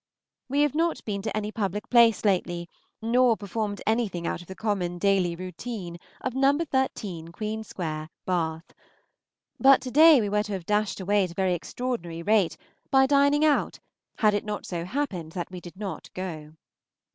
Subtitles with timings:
[0.49, 2.67] We have not been to any public place lately,
[3.03, 6.57] nor performed anything out of the common daily routine of No.
[6.57, 8.73] 13 Queen Square, Bath.
[9.59, 12.57] But to day we were to have dashed away at a very extraordinary rate,
[12.89, 13.77] by dining out,
[14.15, 16.53] had it not so happened that we did not go.